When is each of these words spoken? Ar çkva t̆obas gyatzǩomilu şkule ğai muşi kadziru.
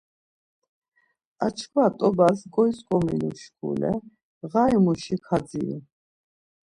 Ar 1.43 1.51
çkva 1.57 1.85
t̆obas 1.97 2.39
gyatzǩomilu 2.53 3.31
şkule 3.41 3.91
ğai 4.51 4.75
muşi 4.83 5.15
kadziru. 5.25 5.77